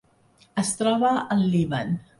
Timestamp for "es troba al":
0.61-1.47